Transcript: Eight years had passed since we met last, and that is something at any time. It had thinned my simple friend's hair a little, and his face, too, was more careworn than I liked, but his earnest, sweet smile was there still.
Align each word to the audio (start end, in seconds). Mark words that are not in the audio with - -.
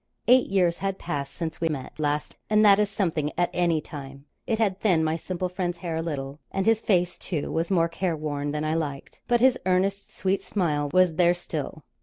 Eight 0.27 0.47
years 0.47 0.79
had 0.79 0.97
passed 0.97 1.31
since 1.35 1.61
we 1.61 1.69
met 1.69 1.99
last, 1.99 2.33
and 2.49 2.65
that 2.65 2.79
is 2.79 2.89
something 2.89 3.31
at 3.37 3.51
any 3.53 3.79
time. 3.81 4.25
It 4.47 4.57
had 4.57 4.79
thinned 4.79 5.05
my 5.05 5.15
simple 5.15 5.47
friend's 5.47 5.77
hair 5.77 5.95
a 5.97 6.01
little, 6.01 6.39
and 6.51 6.65
his 6.65 6.81
face, 6.81 7.19
too, 7.19 7.51
was 7.51 7.69
more 7.69 7.87
careworn 7.87 8.49
than 8.51 8.65
I 8.65 8.73
liked, 8.73 9.21
but 9.27 9.41
his 9.41 9.59
earnest, 9.63 10.11
sweet 10.11 10.41
smile 10.41 10.89
was 10.91 11.17
there 11.17 11.35
still. 11.35 11.83